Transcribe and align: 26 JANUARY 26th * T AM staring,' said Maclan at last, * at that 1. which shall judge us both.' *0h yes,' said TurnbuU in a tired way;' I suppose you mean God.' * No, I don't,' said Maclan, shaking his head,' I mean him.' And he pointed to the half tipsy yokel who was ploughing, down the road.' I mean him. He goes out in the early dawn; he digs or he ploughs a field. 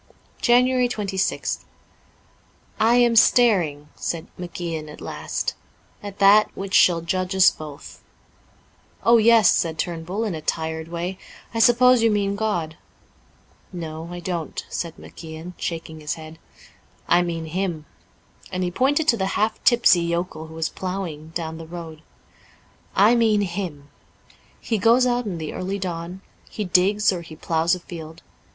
26 0.41 0.47
JANUARY 0.47 0.89
26th 0.89 1.59
* 2.15 2.79
T 2.79 3.03
AM 3.03 3.15
staring,' 3.15 3.89
said 3.95 4.25
Maclan 4.35 4.89
at 4.91 4.99
last, 4.99 5.53
* 5.77 6.01
at 6.01 6.17
that 6.17 6.47
1. 6.55 6.55
which 6.55 6.73
shall 6.73 7.01
judge 7.01 7.35
us 7.35 7.51
both.' 7.51 8.01
*0h 9.05 9.23
yes,' 9.23 9.51
said 9.55 9.77
TurnbuU 9.77 10.25
in 10.25 10.33
a 10.33 10.41
tired 10.41 10.87
way;' 10.87 11.19
I 11.53 11.59
suppose 11.59 12.01
you 12.01 12.09
mean 12.09 12.35
God.' 12.35 12.77
* 13.29 13.71
No, 13.87 14.09
I 14.11 14.19
don't,' 14.21 14.65
said 14.69 14.97
Maclan, 14.97 15.53
shaking 15.57 15.99
his 15.99 16.15
head,' 16.15 16.39
I 17.07 17.21
mean 17.21 17.45
him.' 17.45 17.85
And 18.51 18.63
he 18.63 18.71
pointed 18.71 19.07
to 19.09 19.17
the 19.17 19.27
half 19.37 19.63
tipsy 19.63 20.01
yokel 20.01 20.47
who 20.47 20.55
was 20.55 20.69
ploughing, 20.69 21.27
down 21.35 21.59
the 21.59 21.67
road.' 21.67 22.01
I 22.95 23.13
mean 23.13 23.41
him. 23.41 23.89
He 24.59 24.79
goes 24.79 25.05
out 25.05 25.27
in 25.27 25.37
the 25.37 25.53
early 25.53 25.77
dawn; 25.77 26.21
he 26.49 26.63
digs 26.65 27.13
or 27.13 27.21
he 27.21 27.35
ploughs 27.35 27.75
a 27.75 27.79
field. 27.79 28.23